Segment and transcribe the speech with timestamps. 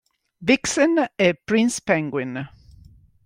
[0.49, 0.93] Vixen,
[1.25, 2.33] e Prince Penguin.